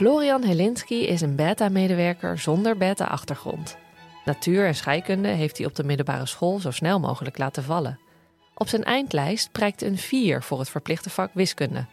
Florian 0.00 0.42
Helinski 0.42 1.06
is 1.06 1.20
een 1.20 1.36
beta-medewerker 1.36 2.38
zonder 2.38 2.76
beta-achtergrond. 2.76 3.76
Natuur 4.24 4.66
en 4.66 4.74
scheikunde 4.74 5.28
heeft 5.28 5.58
hij 5.58 5.66
op 5.66 5.74
de 5.74 5.84
middelbare 5.84 6.26
school 6.26 6.58
zo 6.58 6.70
snel 6.70 7.00
mogelijk 7.00 7.38
laten 7.38 7.62
vallen. 7.62 7.98
Op 8.54 8.68
zijn 8.68 8.84
eindlijst 8.84 9.52
prijkt 9.52 9.82
een 9.82 9.98
4 9.98 10.42
voor 10.42 10.58
het 10.58 10.68
verplichte 10.68 11.10
vak 11.10 11.30
wiskunde. 11.34 11.86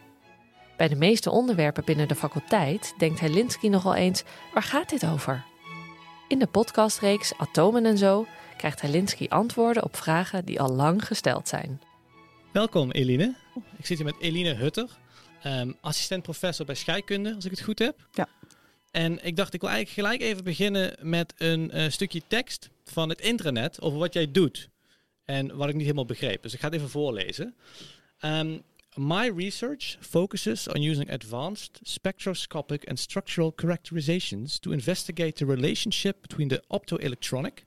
Bij 0.76 0.88
de 0.88 0.96
meeste 0.96 1.30
onderwerpen 1.30 1.84
binnen 1.84 2.08
de 2.08 2.14
faculteit 2.14 2.94
denkt 2.98 3.20
Helinski 3.20 3.68
nogal 3.68 3.94
eens: 3.94 4.24
waar 4.54 4.62
gaat 4.62 4.90
dit 4.90 5.06
over? 5.06 5.44
In 6.28 6.38
de 6.38 6.46
podcastreeks 6.46 7.32
Atomen 7.36 7.86
en 7.86 7.98
zo 7.98 8.26
krijgt 8.56 8.80
Helinski 8.80 9.28
antwoorden 9.28 9.84
op 9.84 9.96
vragen 9.96 10.44
die 10.44 10.60
al 10.60 10.74
lang 10.74 11.06
gesteld 11.06 11.48
zijn. 11.48 11.80
Welkom 12.52 12.90
Eline. 12.90 13.34
Ik 13.78 13.86
zit 13.86 13.96
hier 13.96 14.06
met 14.06 14.20
Eline 14.20 14.54
Hutter, 14.54 14.98
um, 15.48 15.76
assistent 15.80 16.22
professor 16.22 16.66
bij 16.66 16.74
scheikunde, 16.74 17.34
als 17.34 17.44
ik 17.44 17.50
het 17.50 17.60
goed 17.60 17.78
heb. 17.78 18.08
Ja. 18.12 18.28
En 18.90 19.24
ik 19.24 19.36
dacht, 19.36 19.54
ik 19.54 19.60
wil 19.60 19.70
eigenlijk 19.70 20.00
gelijk 20.08 20.30
even 20.30 20.44
beginnen 20.44 20.96
met 21.00 21.34
een 21.36 21.70
uh, 21.74 21.90
stukje 21.90 22.22
tekst 22.26 22.68
van 22.84 23.08
het 23.08 23.20
intranet 23.20 23.80
over 23.80 23.98
wat 23.98 24.12
jij 24.12 24.30
doet. 24.30 24.68
En 25.24 25.56
wat 25.56 25.68
ik 25.68 25.74
niet 25.74 25.82
helemaal 25.82 26.04
begreep. 26.04 26.42
Dus 26.42 26.52
ik 26.52 26.60
ga 26.60 26.66
het 26.66 26.74
even 26.74 26.90
voorlezen. 26.90 27.54
Um, 28.20 28.62
My 28.98 29.28
research 29.28 29.96
focuses 30.00 30.66
on 30.66 30.82
using 30.82 31.08
advanced 31.08 31.78
spectroscopic 31.84 32.88
and 32.88 32.98
structural 32.98 33.52
characterizations 33.56 34.58
to 34.58 34.72
investigate 34.72 35.36
the 35.36 35.46
relationship 35.46 36.20
between 36.22 36.48
the 36.48 36.62
optoelectronic 36.68 37.64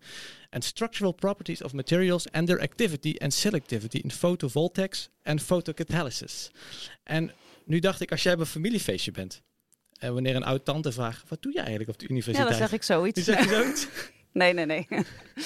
and 0.49 0.63
structural 0.63 1.13
properties 1.13 1.61
of 1.61 1.73
materials 1.73 2.27
and 2.33 2.47
their 2.47 2.61
activity 2.61 3.17
and 3.21 3.31
selectivity 3.31 4.01
in 4.01 4.09
photovoltaics 4.09 5.09
and 5.23 5.41
photocatalysis. 5.41 6.51
En 7.03 7.31
nu 7.65 7.79
dacht 7.79 8.01
ik, 8.01 8.11
als 8.11 8.23
jij 8.23 8.33
bij 8.33 8.41
een 8.41 8.51
familiefeestje 8.51 9.11
bent, 9.11 9.41
en 10.01 10.13
wanneer 10.13 10.35
een 10.35 10.43
oud 10.43 10.65
tante 10.65 10.91
vraagt, 10.91 11.29
wat 11.29 11.41
doe 11.41 11.53
je 11.53 11.59
eigenlijk 11.59 11.89
op 11.89 11.99
de 11.99 12.07
universiteit? 12.07 12.49
Ja, 12.49 12.57
dan 12.57 12.67
zeg 12.67 12.77
ik 12.77 12.83
zoiets. 12.83 13.17
Nu 13.17 13.23
zeg 13.23 13.43
je 13.43 13.49
zoiets? 13.55 13.87
Nee, 14.33 14.53
nee, 14.53 14.65
nee. 14.65 14.87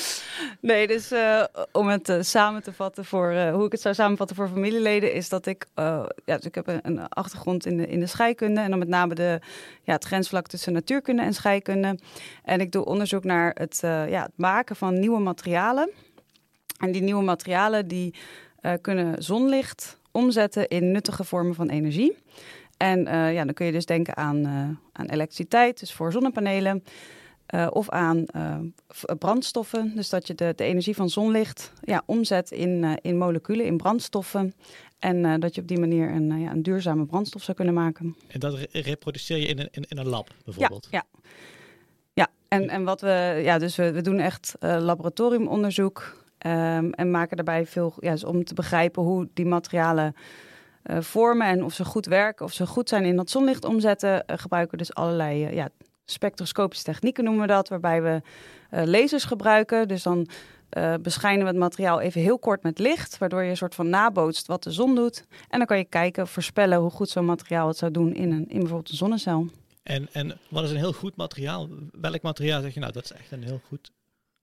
nee, 0.62 0.88
dus 0.88 1.12
uh, 1.12 1.44
om 1.72 1.88
het 1.88 2.10
uh, 2.10 2.22
samen 2.22 2.64
te 2.64 2.74
vatten 2.74 3.06
voor 3.06 3.32
uh, 3.32 3.54
hoe 3.54 3.66
ik 3.66 3.72
het 3.72 3.82
zou 3.82 3.96
samenvatten 3.96 4.36
voor 4.36 4.48
familieleden, 4.48 5.14
is 5.14 5.30
dat 5.30 5.46
ik, 5.46 5.66
ja, 5.76 6.08
dus 6.26 6.46
ik 6.46 6.56
heb 6.56 6.68
een, 6.68 6.80
een, 6.84 7.08
achtergrond 7.08 7.66
in 7.66 7.78
de, 7.78 7.88
in 7.88 8.00
de 8.00 8.08
scheikunde 8.08 8.62
en 8.62 8.70
dan 8.70 8.80
met 8.80 8.88
name 8.88 9.16
de, 9.16 9.40
ja, 9.84 9.94
het 9.94 10.06
grensvlak 10.06 10.48
tussen 10.48 10.74
natuurkunde 10.74 11.22
en 11.22 11.34
scheikunde. 11.34 12.00
En 12.44 12.62
ik 12.62 12.72
doe 12.72 12.86
onderzoek 12.86 13.24
naar 13.24 13.52
het, 13.54 13.80
ja, 13.82 14.22
het 14.22 14.38
maken 14.38 14.76
van 14.76 15.00
nieuwe 15.00 15.20
materialen. 15.20 15.90
En 16.80 16.92
die 16.92 17.02
nieuwe 17.02 17.24
materialen 17.24 17.88
die 17.88 18.16
kunnen 18.82 19.24
zonlicht 19.24 20.00
omzetten 20.16 20.68
in 20.68 20.92
nuttige 20.92 21.24
vormen 21.24 21.56
van 21.56 21.70
energie. 21.70 22.18
En 22.78 23.04
ja, 23.34 23.46
dan 23.46 23.54
kun 23.54 23.66
je 23.66 23.72
dus 23.72 23.86
denken 23.86 24.18
aan, 24.18 24.46
aan 24.92 25.06
elektriciteit, 25.06 25.80
dus 25.80 25.94
voor 25.94 26.12
zonnepanelen. 26.12 26.84
Uh, 27.56 27.68
of 27.70 27.90
aan 27.90 28.26
brandstoffen. 29.20 29.96
Dus 29.96 30.10
dat 30.10 30.28
je 30.28 30.36
de, 30.36 30.54
de 30.56 30.64
energie 30.64 30.96
van 30.96 31.10
zonlicht 31.10 31.72
ja, 31.84 32.04
omzet 32.06 32.52
in, 32.52 33.00
in 33.02 33.18
moleculen, 33.18 33.66
in 33.66 33.78
brandstoffen. 33.78 34.54
En 35.00 35.40
dat 35.40 35.56
je 35.56 35.62
op 35.62 35.68
die 35.68 35.80
manier 35.80 36.10
een, 36.10 36.40
ja, 36.40 36.52
een 36.52 36.64
duurzame 36.64 37.06
brandstof 37.06 37.44
zou 37.44 37.58
kunnen 37.58 37.74
maken. 37.74 38.16
En 38.28 38.40
dat 38.40 38.54
re 38.54 38.68
reproduceer 38.72 39.38
je 39.38 39.46
in 39.46 39.60
een, 39.60 39.68
in, 39.72 39.86
in, 39.88 39.98
een 39.98 40.08
lab 40.08 40.30
bijvoorbeeld? 40.46 40.88
Ja, 40.92 41.04
ja. 41.14 41.30
ja. 42.14 42.28
En, 42.48 42.70
en 42.70 42.84
wat 42.84 43.02
we, 43.02 43.42
ja, 43.44 43.58
dus 43.58 43.76
we, 43.76 43.92
we 43.92 44.02
doen 44.02 44.20
echt 44.20 44.56
laboratoriumonderzoek. 44.60 46.25
Um, 46.46 46.94
en 46.94 47.12
maken 47.12 47.36
daarbij 47.36 47.66
veel 47.66 47.94
ja, 48.00 48.12
dus 48.12 48.24
om 48.24 48.44
te 48.44 48.54
begrijpen 48.54 49.04
hoe 49.04 49.28
die 49.34 49.46
materialen 49.46 50.16
vormen 51.00 51.48
en 51.48 51.64
of 51.64 51.74
ze 51.74 51.86
goed 51.86 52.06
werken, 52.06 52.46
of 52.46 52.54
ze 52.54 52.68
goed 52.68 52.90
zijn 52.90 53.04
in 53.06 53.16
dat 53.16 53.30
zonlicht 53.30 53.66
omzetten, 53.66 54.24
gebruiken 54.26 54.72
we 54.72 54.78
dus 54.78 54.94
allerlei 54.94 55.56
ja, 55.56 55.70
spectroscopische 56.06 56.84
technieken 56.84 57.24
noemen 57.24 57.42
we 57.42 57.48
dat, 57.48 57.70
waarbij 57.70 58.02
we 58.02 58.22
lasers 58.86 59.24
gebruiken. 59.24 59.88
Dus 59.88 60.04
dan 60.04 60.28
beschijnen 61.02 61.42
we 61.42 61.52
het 61.52 61.60
materiaal 61.60 62.00
even 62.02 62.22
heel 62.22 62.40
kort 62.40 62.64
met 62.64 62.80
licht, 62.80 63.18
waardoor 63.18 63.44
je 63.44 63.50
een 63.50 63.58
soort 63.58 63.76
van 63.76 63.90
nabootst 63.90 64.48
wat 64.48 64.64
de 64.64 64.72
zon 64.72 64.96
doet. 64.96 65.26
En 65.50 65.58
dan 65.58 65.68
kan 65.68 65.78
je 65.78 65.86
kijken, 65.86 66.28
voorspellen 66.28 66.78
hoe 66.78 66.90
goed 66.90 67.10
zo'n 67.10 67.26
materiaal 67.26 67.68
het 67.68 67.78
zou 67.78 67.92
doen 67.92 68.14
in, 68.14 68.32
een, 68.32 68.48
in 68.48 68.60
bijvoorbeeld 68.60 68.90
een 68.90 68.96
zonnecel. 68.96 69.48
En, 69.84 70.08
en 70.12 70.38
wat 70.50 70.64
is 70.64 70.72
een 70.72 70.78
heel 70.78 70.94
goed 70.94 71.16
materiaal? 71.16 71.68
Welk 71.92 72.22
materiaal 72.22 72.62
zeg 72.62 72.74
je 72.74 72.80
nou, 72.80 72.92
dat 72.92 73.04
is 73.04 73.12
echt 73.12 73.32
een 73.32 73.44
heel 73.44 73.62
goed 73.68 73.92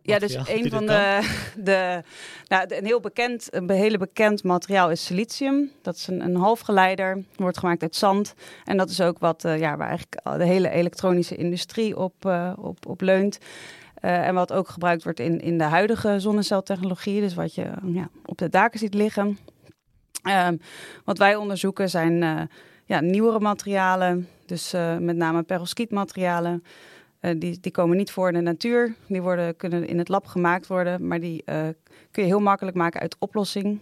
ja, 0.03 0.19
dus 0.19 0.35
een 0.35 0.71
van 0.71 0.87
de, 0.87 1.21
de, 1.65 2.03
nou, 2.49 2.65
een 2.69 2.85
heel 2.85 3.01
bekend, 3.01 3.47
een 3.51 3.71
hele 3.71 3.99
bekend 3.99 4.43
materiaal 4.43 4.91
is 4.91 5.05
silicium. 5.05 5.71
Dat 5.83 5.95
is 5.95 6.07
een, 6.07 6.21
een 6.21 6.37
halfgeleider, 6.37 7.25
wordt 7.37 7.59
gemaakt 7.59 7.83
uit 7.83 7.97
zand. 7.97 8.35
En 8.65 8.77
dat 8.77 8.91
is 8.91 9.01
ook 9.01 9.19
wat, 9.19 9.45
uh, 9.45 9.59
ja, 9.59 9.77
waar 9.77 9.89
eigenlijk 9.89 10.39
de 10.39 10.45
hele 10.45 10.71
elektronische 10.71 11.37
industrie 11.37 11.97
op, 11.97 12.15
uh, 12.27 12.53
op, 12.57 12.87
op 12.87 13.01
leunt. 13.01 13.39
Uh, 14.05 14.27
en 14.27 14.35
wat 14.35 14.53
ook 14.53 14.69
gebruikt 14.69 15.05
wordt 15.05 15.21
in, 15.21 15.41
in 15.41 15.59
de 15.59 15.65
huidige 15.65 16.21
zonneceltechnologie, 16.21 17.21
dus 17.21 17.35
wat 17.35 17.55
je 17.55 17.71
ja, 17.85 18.09
op 18.25 18.39
de 18.39 18.49
daken 18.49 18.79
ziet 18.79 18.95
liggen. 18.95 19.39
Ehm, 20.23 20.57
wat 21.05 21.19
wij 21.19 21.37
onderzoeken 21.37 21.91
zijn 21.91 22.49
ja, 22.85 23.01
nieuwere 23.01 23.41
materialen, 23.41 24.29
dus 24.47 24.73
met 24.99 25.17
name 25.17 25.43
perovskietmaterialen. 25.43 26.63
Uh, 27.23 27.31
die, 27.39 27.59
die 27.61 27.73
komen 27.73 27.97
niet 27.97 28.11
voor 28.11 28.29
in 28.29 28.35
de 28.35 28.41
natuur. 28.41 28.95
Die 29.07 29.23
worden, 29.23 29.57
kunnen 29.57 29.87
in 29.87 29.99
het 29.99 30.09
lab 30.09 30.27
gemaakt 30.27 30.67
worden, 30.67 31.07
maar 31.07 31.21
die 31.21 31.43
uh, 31.47 31.63
kun 32.11 32.23
je 32.23 32.29
heel 32.29 32.41
makkelijk 32.41 32.77
maken 32.77 33.01
uit 33.01 33.17
oplossing. 33.19 33.81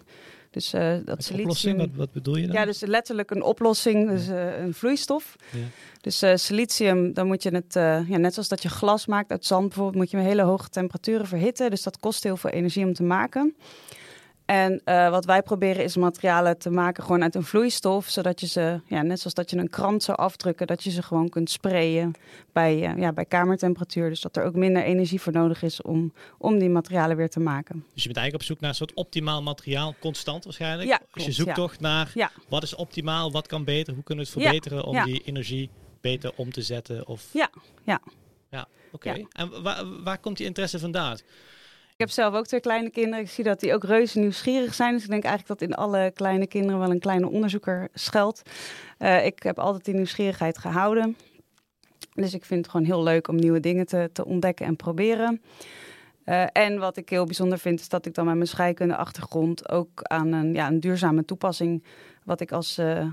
Dus 0.50 0.74
uh, 0.74 0.80
dat 1.04 1.24
silicium. 1.24 1.40
Oplossing, 1.40 1.78
wat, 1.78 1.88
wat, 1.94 2.12
bedoel 2.12 2.36
je 2.36 2.46
dan? 2.46 2.56
Ja, 2.56 2.64
dus 2.64 2.80
letterlijk 2.80 3.30
een 3.30 3.42
oplossing, 3.42 4.08
dus 4.08 4.26
een 4.26 4.74
vloeistof. 4.74 5.36
Ja. 5.50 5.58
Dus 6.00 6.44
silicium, 6.44 7.12
dan 7.12 7.26
moet 7.26 7.42
je 7.42 7.50
het, 7.50 7.74
ja, 8.08 8.16
net 8.16 8.32
zoals 8.32 8.48
dat 8.48 8.62
je 8.62 8.68
glas 8.68 9.06
maakt 9.06 9.30
uit 9.30 9.44
zand 9.44 9.66
bijvoorbeeld, 9.66 9.96
moet 9.96 10.10
je 10.10 10.16
met 10.16 10.26
hele 10.26 10.42
hoge 10.42 10.68
temperaturen 10.68 11.26
verhitten. 11.26 11.70
Dus 11.70 11.82
dat 11.82 11.98
kost 11.98 12.22
heel 12.22 12.36
veel 12.36 12.50
energie 12.50 12.84
om 12.84 12.94
te 12.94 13.02
maken. 13.02 13.54
En 14.50 14.80
uh, 14.84 15.10
wat 15.10 15.24
wij 15.24 15.42
proberen 15.42 15.84
is 15.84 15.96
materialen 15.96 16.58
te 16.58 16.70
maken 16.70 17.02
gewoon 17.02 17.22
uit 17.22 17.34
een 17.34 17.44
vloeistof, 17.44 18.08
zodat 18.08 18.40
je 18.40 18.46
ze, 18.46 18.80
ja, 18.86 19.02
net 19.02 19.18
zoals 19.18 19.34
dat 19.34 19.50
je 19.50 19.56
een 19.56 19.70
krant 19.70 20.02
zou 20.02 20.18
afdrukken, 20.18 20.66
dat 20.66 20.82
je 20.84 20.90
ze 20.90 21.02
gewoon 21.02 21.28
kunt 21.28 21.50
sprayen 21.50 22.12
bij, 22.52 22.76
uh, 22.76 22.98
ja, 22.98 23.12
bij 23.12 23.24
kamertemperatuur. 23.24 24.08
Dus 24.08 24.20
dat 24.20 24.36
er 24.36 24.44
ook 24.44 24.54
minder 24.54 24.82
energie 24.82 25.20
voor 25.20 25.32
nodig 25.32 25.62
is 25.62 25.82
om, 25.82 26.12
om 26.38 26.58
die 26.58 26.68
materialen 26.68 27.16
weer 27.16 27.28
te 27.28 27.40
maken. 27.40 27.84
Dus 27.94 28.02
je 28.02 28.08
bent 28.08 28.16
eigenlijk 28.16 28.34
op 28.34 28.42
zoek 28.42 28.60
naar 28.60 28.70
een 28.70 28.76
soort 28.76 28.94
optimaal 28.94 29.42
materiaal, 29.42 29.94
constant 30.00 30.44
waarschijnlijk. 30.44 30.88
Ja, 30.88 30.96
klopt, 30.96 31.14
dus 31.14 31.24
je 31.24 31.32
zoekt 31.32 31.48
ja. 31.48 31.54
toch 31.54 31.78
naar 31.78 32.10
ja. 32.14 32.30
wat 32.48 32.62
is 32.62 32.74
optimaal, 32.74 33.32
wat 33.32 33.46
kan 33.46 33.64
beter, 33.64 33.94
hoe 33.94 34.02
kunnen 34.02 34.24
we 34.24 34.30
het 34.30 34.42
verbeteren 34.42 34.84
om 34.84 35.04
die 35.04 35.22
energie 35.24 35.70
beter 36.00 36.32
om 36.36 36.52
te 36.52 36.62
zetten? 36.62 37.06
Of... 37.06 37.28
Ja, 37.32 37.50
ja. 37.84 38.00
Ja, 38.50 38.68
oké. 38.92 39.08
Okay. 39.08 39.26
En 39.32 39.62
waar, 39.62 40.02
waar 40.02 40.18
komt 40.18 40.36
die 40.36 40.46
interesse 40.46 40.78
vandaan? 40.78 41.18
Ik 42.00 42.06
heb 42.06 42.14
zelf 42.14 42.34
ook 42.34 42.46
twee 42.46 42.60
kleine 42.60 42.90
kinderen. 42.90 43.24
Ik 43.24 43.30
zie 43.30 43.44
dat 43.44 43.60
die 43.60 43.74
ook 43.74 43.84
reuze 43.84 44.18
nieuwsgierig 44.18 44.74
zijn. 44.74 44.92
Dus 44.92 45.02
ik 45.02 45.10
denk 45.10 45.24
eigenlijk 45.24 45.60
dat 45.60 45.68
in 45.68 45.74
alle 45.74 46.10
kleine 46.14 46.46
kinderen 46.46 46.78
wel 46.80 46.90
een 46.90 46.98
kleine 46.98 47.28
onderzoeker 47.28 47.88
schuilt. 47.94 48.42
Uh, 48.98 49.26
ik 49.26 49.42
heb 49.42 49.58
altijd 49.58 49.84
die 49.84 49.94
nieuwsgierigheid 49.94 50.58
gehouden. 50.58 51.16
Dus 52.14 52.34
ik 52.34 52.44
vind 52.44 52.60
het 52.60 52.70
gewoon 52.70 52.86
heel 52.86 53.02
leuk 53.02 53.28
om 53.28 53.36
nieuwe 53.36 53.60
dingen 53.60 53.86
te, 53.86 54.10
te 54.12 54.24
ontdekken 54.24 54.66
en 54.66 54.76
proberen. 54.76 55.42
Uh, 56.24 56.44
en 56.52 56.78
wat 56.78 56.96
ik 56.96 57.08
heel 57.08 57.24
bijzonder 57.24 57.58
vind, 57.58 57.80
is 57.80 57.88
dat 57.88 58.06
ik 58.06 58.14
dan 58.14 58.24
met 58.24 58.34
mijn 58.34 58.48
scheikunde 58.48 58.96
achtergrond 58.96 59.68
ook 59.68 60.02
aan 60.02 60.32
een, 60.32 60.54
ja, 60.54 60.66
een 60.66 60.80
duurzame 60.80 61.24
toepassing, 61.24 61.84
wat 62.24 62.40
ik 62.40 62.52
als 62.52 62.78
uh, 62.78 63.06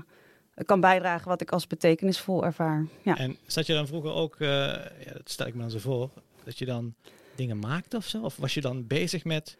kan 0.64 0.80
bijdragen, 0.80 1.28
wat 1.28 1.40
ik 1.40 1.50
als 1.50 1.66
betekenisvol 1.66 2.44
ervaar. 2.44 2.86
Ja. 3.02 3.16
En 3.16 3.36
zat 3.46 3.66
je 3.66 3.72
dan 3.72 3.86
vroeger 3.86 4.12
ook, 4.12 4.36
ja, 4.38 5.12
dat 5.12 5.30
stel 5.30 5.46
ik 5.46 5.54
me 5.54 5.60
dan 5.60 5.70
zo 5.70 5.78
voor, 5.78 6.10
dat 6.44 6.58
je 6.58 6.64
dan 6.64 6.94
dingen 7.38 7.58
maakte 7.58 7.96
of 7.96 8.06
zo? 8.06 8.22
Of 8.22 8.36
was 8.36 8.54
je 8.54 8.60
dan 8.60 8.86
bezig 8.86 9.24
met 9.24 9.56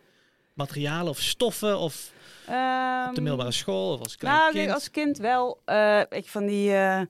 materialen 0.58 1.08
of 1.08 1.20
stoffen 1.20 1.78
of 1.78 2.12
um, 2.48 3.08
op 3.08 3.14
de 3.14 3.20
middelbare 3.20 3.52
school 3.52 3.92
of 3.92 4.00
als 4.00 4.16
klein 4.16 4.36
nou, 4.36 4.52
kind? 4.52 4.70
als 4.70 4.90
kind 4.90 5.18
wel. 5.18 5.60
Uh, 5.66 6.00
weet 6.08 6.24
je, 6.24 6.30
van 6.30 6.46
die, 6.46 6.70
uh, 6.70 7.00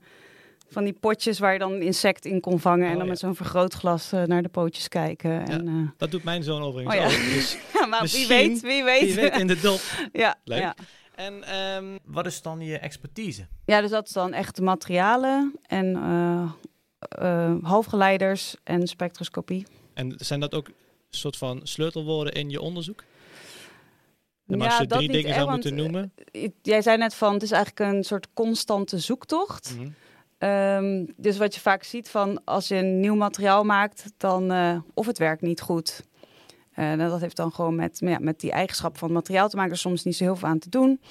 van 0.69 0.83
die 0.83 0.93
potjes 0.93 1.39
waar 1.39 1.53
je 1.53 1.59
dan 1.59 1.81
insect 1.81 2.25
in 2.25 2.39
kon 2.39 2.59
vangen 2.59 2.85
oh, 2.85 2.91
en 2.91 2.97
dan 2.97 3.03
ja. 3.03 3.09
met 3.09 3.19
zo'n 3.19 3.35
vergrootglas 3.35 4.13
uh, 4.13 4.23
naar 4.23 4.41
de 4.41 4.49
pootjes 4.49 4.87
kijken. 4.87 5.31
Ja, 5.31 5.45
en, 5.45 5.93
dat 5.97 6.11
doet 6.11 6.23
mijn 6.23 6.43
zoon 6.43 6.61
overigens 6.61 6.95
oh, 6.95 7.01
ja. 7.01 7.07
ook. 7.07 7.33
Dus 7.33 7.57
ja, 7.73 7.85
maar 7.85 8.07
wie 8.07 8.27
weet, 8.27 8.61
wie 8.61 8.83
weet. 8.83 9.01
Wie 9.01 9.15
weet 9.15 9.37
in 9.37 9.47
de 9.47 9.59
dop. 9.59 9.81
ja, 10.13 10.35
Leuk. 10.43 10.59
Ja. 10.59 10.75
En 11.15 11.55
um, 11.55 11.99
wat 12.03 12.25
is 12.25 12.41
dan 12.41 12.59
je 12.59 12.77
expertise? 12.77 13.47
Ja, 13.65 13.81
dus 13.81 13.89
dat 13.89 14.07
is 14.07 14.13
dan 14.13 14.33
echt 14.33 14.61
materialen 14.61 15.55
en 15.67 15.95
halfgeleiders 17.63 18.55
en 18.63 18.87
spectroscopie. 18.87 19.65
En 19.99 20.13
zijn 20.17 20.39
dat 20.39 20.53
ook 20.53 20.67
soort 21.09 21.37
van 21.37 21.59
sleutelwoorden 21.63 22.33
in 22.33 22.49
je 22.49 22.61
onderzoek? 22.61 23.03
En 24.47 24.59
ja, 24.59 24.65
als 24.65 24.77
je 24.77 24.87
dat 24.87 24.97
drie 24.97 25.11
dingen 25.11 25.27
echt, 25.27 25.37
zou 25.37 25.49
moeten 25.49 25.75
noemen? 25.75 26.13
uh, 26.31 26.47
jij 26.61 26.81
zei 26.81 26.97
net 26.97 27.13
van, 27.13 27.33
het 27.33 27.43
is 27.43 27.51
eigenlijk 27.51 27.93
een 27.93 28.03
soort 28.03 28.27
constante 28.33 28.99
zoektocht. 28.99 29.75
Mm 29.77 29.95
-hmm. 30.39 30.49
um, 30.49 31.13
dus 31.17 31.37
wat 31.37 31.55
je 31.55 31.61
vaak 31.61 31.83
ziet 31.83 32.09
van, 32.09 32.43
als 32.43 32.67
je 32.67 32.75
een 32.75 32.99
nieuw 32.99 33.15
materiaal 33.15 33.63
maakt, 33.63 34.05
dan 34.17 34.51
uh, 34.51 34.77
of 34.93 35.05
het 35.05 35.17
werkt 35.17 35.41
niet 35.41 35.61
goed. 35.61 36.03
Uh, 36.75 36.97
dat 36.97 37.21
heeft 37.21 37.35
dan 37.35 37.51
gewoon 37.51 37.75
met, 37.75 37.97
ja, 37.99 38.17
met 38.19 38.39
die 38.39 38.51
eigenschap 38.51 38.97
van 38.97 39.07
het 39.07 39.17
materiaal 39.17 39.49
te 39.49 39.55
maken, 39.55 39.71
er 39.71 39.77
soms 39.77 40.03
niet 40.03 40.15
zo 40.15 40.23
heel 40.23 40.35
veel 40.35 40.47
aan 40.47 40.59
te 40.59 40.69
doen. 40.69 41.01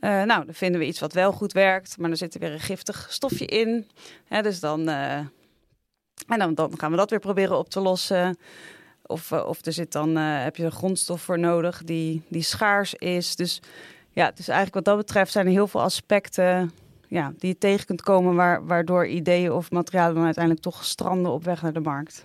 Uh, 0.00 0.22
nou, 0.22 0.44
dan 0.44 0.54
vinden 0.54 0.80
we 0.80 0.86
iets 0.86 1.00
wat 1.00 1.12
wel 1.12 1.32
goed 1.32 1.52
werkt, 1.52 1.98
maar 1.98 2.08
dan 2.08 2.18
zit 2.18 2.34
er 2.34 2.40
weer 2.40 2.52
een 2.52 2.60
giftig 2.60 3.06
stofje 3.10 3.46
in. 3.46 3.86
Hè, 4.24 4.42
dus 4.42 4.60
dan, 4.60 4.88
en 6.26 6.38
dan, 6.38 6.54
dan, 6.54 6.78
gaan 6.78 6.90
we 6.90 6.96
dat 6.96 7.10
weer 7.10 7.18
proberen 7.18 7.58
op 7.58 7.68
te 7.68 7.80
lossen. 7.80 8.38
Of, 9.06 9.32
of 9.32 9.66
er 9.66 9.72
zit 9.72 9.92
dan, 9.92 10.16
heb 10.16 10.56
je 10.56 10.64
een 10.64 10.72
grondstof 10.72 11.22
voor 11.22 11.38
nodig 11.38 11.82
die, 11.84 12.22
die 12.28 12.42
schaars 12.42 12.94
is. 12.94 13.36
Dus 13.36 13.60
ja, 14.10 14.30
dus 14.30 14.48
eigenlijk 14.48 14.74
wat 14.74 14.84
dat 14.84 15.06
betreft 15.06 15.32
zijn 15.32 15.46
er 15.46 15.52
heel 15.52 15.66
veel 15.66 15.82
aspecten 15.82 16.72
ja, 17.08 17.32
die 17.38 17.48
je 17.48 17.58
tegen 17.58 17.86
kunt 17.86 18.02
komen, 18.02 18.34
waar, 18.34 18.66
waardoor 18.66 19.06
ideeën 19.06 19.52
of 19.52 19.70
materialen 19.70 20.14
dan 20.14 20.24
uiteindelijk 20.24 20.64
toch 20.64 20.84
stranden 20.84 21.32
op 21.32 21.44
weg 21.44 21.62
naar 21.62 21.72
de 21.72 21.80
markt. 21.80 22.24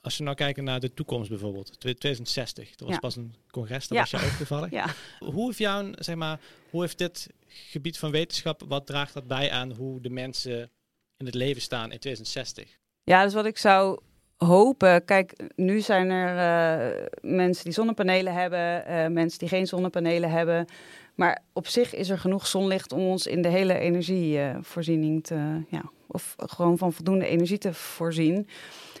Als 0.00 0.18
we 0.18 0.24
nou 0.24 0.36
kijken 0.36 0.64
naar 0.64 0.80
de 0.80 0.94
toekomst 0.94 1.28
bijvoorbeeld, 1.28 1.80
2060, 1.80 2.74
dat 2.74 2.88
was 2.88 2.98
pas 2.98 3.16
een 3.16 3.34
congres, 3.50 3.88
dat 3.88 3.98
was 3.98 4.10
jou 4.10 4.24
ook 4.62 4.70
Ja. 4.70 4.86
Hoe 5.18 5.46
heeft 5.46 5.58
jou, 5.58 5.92
zeg 5.98 6.16
maar, 6.16 6.40
hoe 6.70 6.80
heeft 6.80 6.98
dit 6.98 7.28
gebied 7.46 7.98
van 7.98 8.10
wetenschap, 8.10 8.62
wat 8.68 8.86
draagt 8.86 9.14
dat 9.14 9.26
bij 9.26 9.50
aan 9.50 9.72
hoe 9.72 10.00
de 10.00 10.10
mensen 10.10 10.70
in 11.16 11.26
het 11.26 11.34
leven 11.34 11.62
staan 11.62 11.92
in 11.92 11.98
2060? 11.98 12.78
Ja, 13.04 13.24
dus 13.24 13.34
wat 13.34 13.46
ik 13.46 13.58
zou 13.58 13.98
hopen, 14.36 15.04
kijk, 15.04 15.50
nu 15.56 15.80
zijn 15.80 16.10
er 16.10 16.34
uh, 16.36 17.06
mensen 17.20 17.64
die 17.64 17.72
zonnepanelen 17.72 18.32
hebben, 18.32 18.84
uh, 18.88 19.06
mensen 19.06 19.38
die 19.38 19.48
geen 19.48 19.66
zonnepanelen 19.66 20.30
hebben. 20.30 20.66
Maar 21.14 21.42
op 21.52 21.66
zich 21.66 21.94
is 21.94 22.10
er 22.10 22.18
genoeg 22.18 22.46
zonlicht 22.46 22.92
om 22.92 23.00
ons 23.00 23.26
in 23.26 23.42
de 23.42 23.48
hele 23.48 23.78
energievoorziening 23.78 25.24
te, 25.24 25.64
ja, 25.68 25.82
of 26.06 26.34
gewoon 26.36 26.78
van 26.78 26.92
voldoende 26.92 27.26
energie 27.26 27.58
te 27.58 27.74
voorzien. 27.74 28.48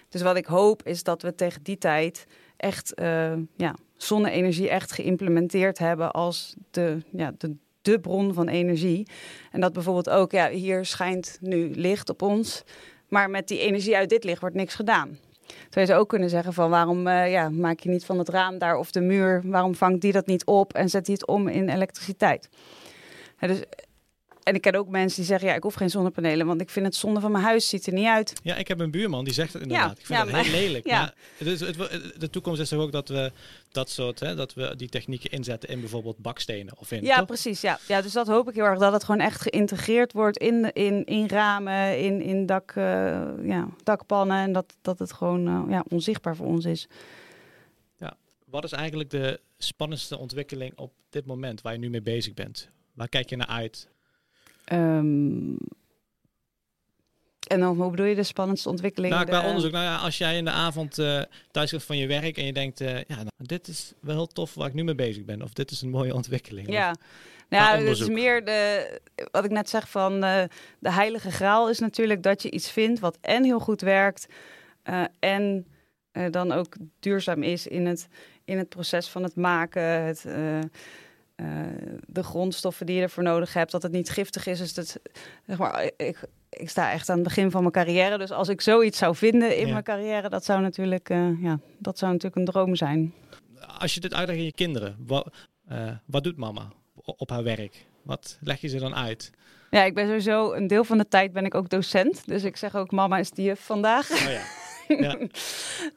Dus 0.08 0.22
wat 0.22 0.36
ik 0.36 0.46
hoop 0.46 0.82
is 0.82 1.02
dat 1.02 1.22
we 1.22 1.34
tegen 1.34 1.62
die 1.62 1.78
tijd 1.78 2.26
echt 2.56 2.92
uh, 3.00 3.32
ja, 3.56 3.74
zonne-energie 3.96 4.68
echt 4.68 4.92
geïmplementeerd 4.92 5.78
hebben 5.78 6.12
als 6.12 6.54
de, 6.70 6.98
ja, 7.12 7.32
de, 7.38 7.56
de 7.82 8.00
bron 8.00 8.34
van 8.34 8.48
energie. 8.48 9.06
En 9.50 9.60
dat 9.60 9.72
bijvoorbeeld 9.72 10.10
ook, 10.10 10.32
ja, 10.32 10.50
hier 10.50 10.84
schijnt 10.84 11.38
nu 11.40 11.70
licht 11.74 12.08
op 12.08 12.22
ons, 12.22 12.64
maar 13.14 13.30
met 13.30 13.48
die 13.48 13.58
energie 13.58 13.96
uit 13.96 14.08
dit 14.08 14.24
licht 14.24 14.40
wordt 14.40 14.56
niks 14.56 14.74
gedaan. 14.74 15.18
Terwijl 15.64 15.86
je 15.86 15.94
ook 15.94 16.08
kunnen 16.08 16.28
zeggen 16.28 16.52
van 16.52 16.70
waarom 16.70 17.06
uh, 17.06 17.30
ja, 17.30 17.48
maak 17.48 17.80
je 17.80 17.88
niet 17.88 18.04
van 18.04 18.18
het 18.18 18.28
raam 18.28 18.58
daar 18.58 18.76
of 18.76 18.90
de 18.90 19.00
muur, 19.00 19.42
waarom 19.44 19.74
vangt 19.74 20.00
die 20.00 20.12
dat 20.12 20.26
niet 20.26 20.44
op 20.44 20.72
en 20.72 20.88
zet 20.88 21.04
die 21.04 21.14
het 21.14 21.26
om 21.26 21.48
in 21.48 21.68
elektriciteit? 21.68 22.48
Dus 23.38 23.62
en 24.44 24.54
ik 24.54 24.60
ken 24.60 24.74
ook 24.74 24.88
mensen 24.88 25.16
die 25.16 25.26
zeggen, 25.26 25.48
ja, 25.48 25.54
ik 25.54 25.62
hoef 25.62 25.74
geen 25.74 25.90
zonnepanelen, 25.90 26.46
want 26.46 26.60
ik 26.60 26.70
vind 26.70 26.86
het 26.86 26.94
zonde 26.94 27.20
van 27.20 27.32
mijn 27.32 27.44
huis, 27.44 27.68
ziet 27.68 27.86
er 27.86 27.92
niet 27.92 28.06
uit. 28.06 28.32
Ja, 28.42 28.56
ik 28.56 28.68
heb 28.68 28.80
een 28.80 28.90
buurman 28.90 29.24
die 29.24 29.34
zegt 29.34 29.52
het 29.52 29.62
inderdaad. 29.62 29.86
Ja, 29.86 30.00
ik 30.00 30.06
vind 30.06 30.30
ja, 30.30 30.36
het 30.36 30.46
heel 30.46 30.60
lelijk. 30.60 30.86
Ja. 30.94 30.98
Maar 30.98 31.14
het, 31.36 31.60
het, 31.60 32.20
de 32.20 32.30
toekomst 32.30 32.60
is 32.60 32.68
toch 32.68 32.80
ook 32.80 32.92
dat 32.92 33.08
we 33.08 33.32
dat 33.72 33.90
soort, 33.90 34.20
hè, 34.20 34.34
dat 34.34 34.54
we 34.54 34.76
die 34.76 34.88
technieken 34.88 35.30
inzetten 35.30 35.68
in 35.68 35.80
bijvoorbeeld 35.80 36.18
bakstenen 36.18 36.78
of 36.78 36.92
in. 36.92 37.04
Ja, 37.04 37.24
precies. 37.24 37.60
Ja. 37.60 37.78
ja, 37.88 38.02
dus 38.02 38.12
dat 38.12 38.26
hoop 38.26 38.48
ik 38.48 38.54
heel 38.54 38.64
erg, 38.64 38.78
dat 38.78 38.92
het 38.92 39.04
gewoon 39.04 39.20
echt 39.20 39.40
geïntegreerd 39.40 40.12
wordt 40.12 40.38
in, 40.38 40.72
in, 40.72 41.04
in 41.04 41.28
ramen, 41.28 41.98
in, 41.98 42.22
in 42.22 42.46
dak, 42.46 42.74
uh, 42.74 42.84
ja, 43.42 43.68
dakpannen 43.82 44.36
en 44.36 44.52
dat, 44.52 44.74
dat 44.82 44.98
het 44.98 45.12
gewoon 45.12 45.48
uh, 45.48 45.70
ja, 45.70 45.84
onzichtbaar 45.88 46.36
voor 46.36 46.46
ons 46.46 46.64
is. 46.64 46.88
Ja, 47.98 48.16
wat 48.46 48.64
is 48.64 48.72
eigenlijk 48.72 49.10
de 49.10 49.40
spannendste 49.58 50.18
ontwikkeling 50.18 50.72
op 50.78 50.92
dit 51.10 51.26
moment 51.26 51.60
waar 51.60 51.72
je 51.72 51.78
nu 51.78 51.90
mee 51.90 52.02
bezig 52.02 52.34
bent? 52.34 52.70
Waar 52.92 53.08
kijk 53.08 53.30
je 53.30 53.36
naar 53.36 53.46
uit? 53.46 53.88
Um, 54.72 55.58
en 57.46 57.60
dan, 57.60 57.76
hoe 57.76 57.90
bedoel 57.90 58.06
je 58.06 58.14
de 58.14 58.22
spannendste 58.22 58.68
ontwikkeling? 58.68 59.14
Nou, 59.14 59.26
qua 59.26 59.46
onderzoek. 59.46 59.72
Nou 59.72 59.84
ja, 59.84 59.96
als 59.96 60.18
jij 60.18 60.36
in 60.36 60.44
de 60.44 60.50
avond 60.50 60.98
uh, 60.98 61.22
thuis 61.50 61.70
gaat 61.70 61.82
van 61.82 61.96
je 61.96 62.06
werk 62.06 62.36
en 62.36 62.46
je 62.46 62.52
denkt, 62.52 62.80
uh, 62.80 62.96
ja, 62.96 63.16
nou, 63.16 63.28
dit 63.36 63.68
is 63.68 63.92
wel 64.00 64.14
heel 64.14 64.26
tof 64.26 64.54
waar 64.54 64.68
ik 64.68 64.74
nu 64.74 64.84
mee 64.84 64.94
bezig 64.94 65.24
ben. 65.24 65.42
Of 65.42 65.52
dit 65.52 65.70
is 65.70 65.82
een 65.82 65.90
mooie 65.90 66.14
ontwikkeling. 66.20 66.70
Ja, 66.70 66.90
of, 66.90 66.96
nou, 67.48 67.78
het 67.78 68.00
is 68.00 68.08
meer 68.08 68.44
de, 68.44 69.00
wat 69.30 69.44
ik 69.44 69.50
net 69.50 69.68
zeg 69.68 69.88
van 69.88 70.24
uh, 70.24 70.42
de 70.78 70.92
heilige 70.92 71.30
graal 71.30 71.70
is 71.70 71.78
natuurlijk 71.78 72.22
dat 72.22 72.42
je 72.42 72.50
iets 72.50 72.70
vindt 72.70 73.00
wat 73.00 73.18
en 73.20 73.44
heel 73.44 73.60
goed 73.60 73.80
werkt 73.80 74.26
en 75.18 75.66
dan 76.30 76.52
ook 76.52 76.76
duurzaam 77.00 77.42
is 77.42 77.66
in 77.66 77.86
het, 77.86 78.08
in 78.44 78.58
het 78.58 78.68
proces 78.68 79.08
van 79.08 79.22
het 79.22 79.36
maken, 79.36 79.82
het 79.82 80.24
de 82.06 82.22
grondstoffen 82.22 82.86
die 82.86 82.96
je 82.96 83.02
ervoor 83.02 83.22
nodig 83.22 83.52
hebt, 83.52 83.70
dat 83.70 83.82
het 83.82 83.92
niet 83.92 84.10
giftig 84.10 84.46
is. 84.46 84.58
Dus 84.58 84.74
dat, 84.74 85.00
zeg 85.46 85.58
maar, 85.58 85.90
ik, 85.96 86.18
ik 86.50 86.70
sta 86.70 86.92
echt 86.92 87.08
aan 87.08 87.14
het 87.14 87.24
begin 87.24 87.50
van 87.50 87.60
mijn 87.60 87.72
carrière. 87.72 88.18
Dus 88.18 88.30
als 88.30 88.48
ik 88.48 88.60
zoiets 88.60 88.98
zou 88.98 89.16
vinden 89.16 89.56
in 89.56 89.70
mijn 89.70 89.82
carrière, 89.82 90.28
dat 90.28 90.44
zou, 90.44 90.60
natuurlijk, 90.60 91.10
uh, 91.10 91.42
ja, 91.42 91.58
dat 91.78 91.98
zou 91.98 92.12
natuurlijk 92.12 92.40
een 92.40 92.52
droom 92.52 92.76
zijn. 92.76 93.14
Als 93.78 93.94
je 93.94 94.00
dit 94.00 94.14
uitlegt 94.14 94.38
aan 94.38 94.44
je 94.44 94.52
kinderen, 94.52 94.96
wat, 95.06 95.30
uh, 95.72 95.90
wat 96.06 96.24
doet 96.24 96.36
mama 96.36 96.72
op 96.94 97.30
haar 97.30 97.42
werk? 97.42 97.86
Wat 98.02 98.38
leg 98.40 98.60
je 98.60 98.68
ze 98.68 98.78
dan 98.78 98.94
uit? 98.94 99.30
Ja, 99.70 99.84
ik 99.84 99.94
ben 99.94 100.06
sowieso 100.06 100.52
een 100.52 100.66
deel 100.66 100.84
van 100.84 100.98
de 100.98 101.08
tijd 101.08 101.32
ben 101.32 101.44
ik 101.44 101.54
ook 101.54 101.68
docent. 101.68 102.26
Dus 102.26 102.44
ik 102.44 102.56
zeg 102.56 102.76
ook 102.76 102.90
mama 102.90 103.18
is 103.18 103.30
die 103.30 103.54
vandaag. 103.54 104.10
Oh 104.10 104.18
ja. 104.18 104.42
Ja. 104.88 105.16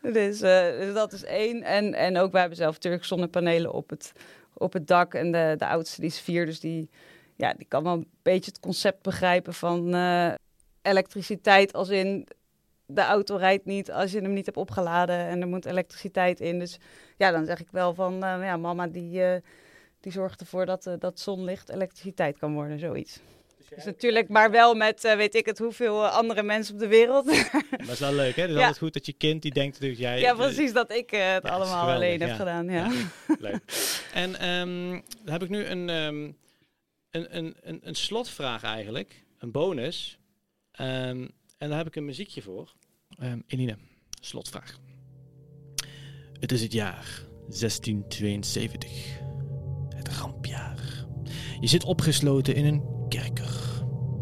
dus, 0.14 0.40
dus, 0.40 0.94
dat 0.94 1.14
is 1.14 1.24
één. 1.24 1.64
En, 1.64 1.94
en 1.94 2.18
ook 2.18 2.32
wij 2.32 2.40
hebben 2.40 2.58
zelf 2.58 2.74
natuurlijk 2.74 3.06
zonnepanelen 3.06 3.74
op 3.74 3.90
het, 3.90 4.12
op 4.58 4.74
het 4.74 4.88
dak. 4.88 5.14
En 5.14 5.32
de, 5.32 5.54
de 5.58 5.68
oudste 5.68 6.02
die 6.02 6.10
is 6.10 6.20
vier, 6.20 6.46
dus 6.46 6.60
die, 6.60 6.90
ja, 7.36 7.54
die 7.54 7.68
kan 7.68 7.84
wel 7.84 7.94
een 7.94 8.10
beetje 8.22 8.52
het 8.52 8.60
concept 8.60 9.02
begrijpen 9.02 9.54
van 9.54 9.96
uh, 9.96 10.34
elektriciteit. 10.82 11.74
Als 11.74 11.90
in 11.90 12.28
de 12.86 13.02
auto 13.02 13.36
rijdt 13.36 13.66
niet 13.66 13.92
als 13.92 14.12
je 14.12 14.22
hem 14.22 14.34
niet 14.34 14.46
hebt 14.46 14.58
opgeladen 14.58 15.18
en 15.18 15.42
er 15.42 15.48
moet 15.48 15.66
elektriciteit 15.66 16.40
in. 16.40 16.60
Dus 16.60 16.80
ja, 17.18 17.32
dan 17.32 17.46
zeg 17.46 17.60
ik 17.60 17.72
wel 17.72 17.94
van 17.94 18.14
uh, 18.14 18.20
ja, 18.20 18.58
mama 18.58 18.88
die, 18.88 19.20
uh, 19.20 19.36
die 20.00 20.12
zorgt 20.12 20.40
ervoor 20.40 20.66
dat, 20.66 20.90
dat 21.00 21.20
zonlicht 21.20 21.70
elektriciteit 21.70 22.38
kan 22.38 22.54
worden, 22.54 22.80
zoiets. 22.80 23.20
Dus 23.76 23.84
natuurlijk, 23.84 24.30
maar 24.30 24.52
wel 24.52 24.76
met 24.76 25.04
uh, 25.04 25.16
weet 25.16 25.36
ik 25.36 25.46
het 25.46 25.58
hoeveel 25.58 26.08
andere 26.08 26.44
mensen 26.44 26.74
op 26.74 26.80
de 26.80 26.88
wereld. 26.88 27.26
dat 27.70 27.90
is 27.90 28.00
wel 28.10 28.14
leuk, 28.14 28.36
hè? 28.36 28.42
Het 28.42 28.50
is 28.52 28.56
ja. 28.56 28.62
altijd 28.62 28.78
goed 28.78 28.94
dat 28.94 29.06
je 29.06 29.14
kind 29.14 29.42
die 29.42 29.54
denkt 29.54 29.82
dat 29.82 29.98
jij... 29.98 30.20
Ja, 30.20 30.34
precies, 30.34 30.74
dat 30.74 30.92
ik 30.92 31.12
uh, 31.12 31.34
het 31.34 31.44
ja, 31.44 31.50
allemaal 31.50 31.90
alleen 31.90 32.22
heb 32.22 32.36
gedaan, 32.36 32.70
ja. 32.70 32.92
leuk. 33.40 33.60
En 34.14 34.50
um, 34.50 35.04
dan 35.24 35.34
heb 35.34 35.44
ik 35.44 35.50
nu 35.50 35.66
een, 35.66 35.90
um, 35.90 36.38
een, 37.12 37.38
een, 37.38 37.56
een, 37.62 37.80
een, 37.84 37.96
slotvraag 37.96 38.64
eigenlijk, 38.64 39.26
een 39.38 39.52
bonus. 39.52 40.20
Um, 40.82 41.32
en 41.58 41.70
daar 41.70 41.78
heb 41.78 41.88
ik 41.88 41.96
een 41.96 42.06
muziekje 42.06 42.42
voor. 42.42 42.74
Eline, 43.48 43.78
slotvraag. 44.22 44.80
Het 46.40 46.52
is 46.52 46.62
het 46.62 46.74
jaar 46.74 47.26
1672. 47.48 49.20
Het 49.96 50.08
rampjaar. 50.08 51.06
Je 51.60 51.68
zit 51.68 51.84
opgesloten 51.84 52.56
in 52.56 52.66
een. 52.66 52.97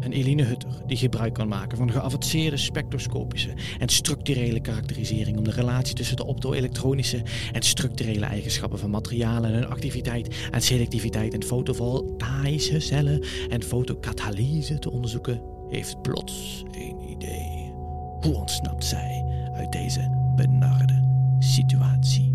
En 0.06 0.12
Eline 0.12 0.42
Hutter, 0.42 0.70
die 0.86 0.96
gebruik 0.96 1.34
kan 1.34 1.48
maken 1.48 1.78
van 1.78 1.92
geavanceerde 1.92 2.56
spectroscopische 2.56 3.54
en 3.78 3.88
structurele 3.88 4.60
karakterisering 4.60 5.38
om 5.38 5.44
de 5.44 5.50
relatie 5.50 5.94
tussen 5.94 6.16
de 6.16 6.26
optoelektronische 6.26 7.22
en 7.52 7.62
structurele 7.62 8.26
eigenschappen 8.26 8.78
van 8.78 8.90
materialen 8.90 9.50
en 9.50 9.56
hun 9.56 9.68
activiteit 9.68 10.48
en 10.50 10.60
selectiviteit 10.60 11.34
in 11.34 11.42
fotovoltaïsche 11.42 12.80
cellen 12.80 13.24
en 13.48 13.62
fotocatalyse 13.62 14.78
te 14.78 14.90
onderzoeken, 14.90 15.42
heeft 15.70 16.02
plots 16.02 16.64
een 16.70 17.10
idee. 17.10 17.72
Hoe 18.20 18.34
ontsnapt 18.34 18.84
zij 18.84 19.24
uit 19.54 19.72
deze 19.72 20.32
benarde 20.36 21.02
situatie? 21.38 22.32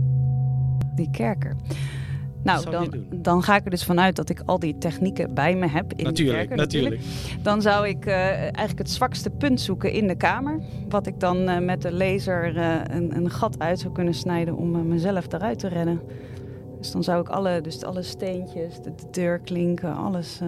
Die 0.96 1.10
kerker. 1.12 1.56
Nou, 2.44 2.70
dan, 2.70 3.06
dan 3.14 3.44
ga 3.44 3.56
ik 3.56 3.64
er 3.64 3.70
dus 3.70 3.84
vanuit 3.84 4.16
dat 4.16 4.30
ik 4.30 4.42
al 4.46 4.60
die 4.60 4.78
technieken 4.78 5.34
bij 5.34 5.56
me 5.56 5.68
heb. 5.68 5.94
In 5.96 6.04
natuurlijk, 6.04 6.38
kerker, 6.38 6.56
natuurlijk. 6.58 7.02
Dan 7.42 7.62
zou 7.62 7.88
ik 7.88 8.06
uh, 8.06 8.14
eigenlijk 8.40 8.78
het 8.78 8.90
zwakste 8.90 9.30
punt 9.30 9.62
zoeken 9.62 9.92
in 9.92 10.08
de 10.08 10.16
kamer. 10.16 10.60
Wat 10.90 11.08
ik 11.08 11.20
dan 11.20 11.50
uh, 11.50 11.58
met 11.58 11.82
de 11.82 11.94
laser 11.94 12.56
uh, 12.56 12.82
een, 12.84 13.16
een, 13.16 13.30
gat 13.30 13.60
uit 13.60 13.80
zou 13.80 13.94
kunnen 13.94 14.14
snijden 14.14 14.56
om 14.56 14.88
mezelf 14.88 15.34
eruit 15.34 15.60
te 15.60 15.68
redden. 15.68 16.02
Dus 16.80 16.92
dan 16.92 17.04
zou 17.04 17.22
ik 17.22 17.30
alle, 17.30 17.62
dus 17.62 17.84
alle 17.84 18.04
steentjes, 18.04 18.76
de, 18.76 18.96
de 18.96 19.10
deurklinken, 19.12 19.96
alles. 19.96 20.40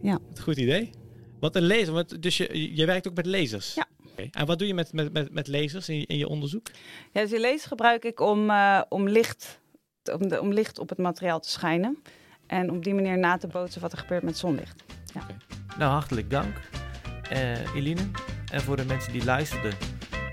ja. 0.00 0.18
Goed 0.40 0.56
idee. 0.56 0.90
Wat 1.40 1.56
een 1.56 1.66
laser. 1.66 2.20
Dus 2.20 2.36
je, 2.36 2.76
je 2.76 2.86
werkt 2.86 3.08
ook 3.08 3.14
met 3.14 3.26
lasers? 3.26 3.74
Ja. 3.74 3.86
En 4.30 4.46
wat 4.46 4.58
doe 4.58 4.68
je 4.68 4.74
met, 4.74 4.92
met, 4.92 5.12
met, 5.12 5.32
met 5.32 5.48
lasers 5.48 5.88
in 5.88 5.98
je, 5.98 6.06
in 6.06 6.18
je 6.18 6.28
onderzoek? 6.28 6.66
Ja, 7.12 7.20
dus 7.20 7.30
die 7.30 7.40
lasers 7.40 7.64
gebruik 7.64 8.04
ik 8.04 8.20
om, 8.20 8.52
om 8.88 9.08
licht 9.08 9.60
om, 10.12 10.32
om 10.32 10.52
licht 10.52 10.78
op 10.78 10.88
het 10.88 10.98
materiaal 10.98 11.40
te 11.40 11.50
schijnen. 11.50 12.02
En 12.46 12.70
op 12.70 12.84
die 12.84 12.94
manier 12.94 13.18
na 13.18 13.36
te 13.36 13.46
bootsen 13.46 13.80
wat 13.80 13.92
er 13.92 13.98
gebeurt 13.98 14.22
met 14.22 14.38
zonlicht. 14.38 14.84
Ja. 15.14 15.26
Nou, 15.78 15.92
hartelijk 15.92 16.30
dank, 16.30 16.56
uh, 17.32 17.74
Eline. 17.74 18.10
En 18.52 18.60
voor 18.60 18.76
de 18.76 18.84
mensen 18.84 19.12
die 19.12 19.24
luisterden, 19.24 19.74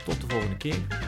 tot 0.05 0.21
de 0.21 0.27
volgende 0.27 0.57
keer. 0.57 1.04